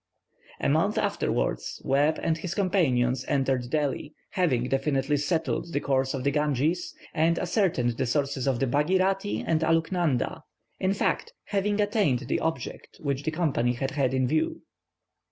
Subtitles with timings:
[0.59, 6.23] A month afterwards, Webb and his companions entered Delhi, having definitely settled the course of
[6.23, 10.41] the Ganges, and ascertained the sources of the Baghirati and Aluknanda;
[10.79, 14.63] in fact, having attained the object which the Company had had in view.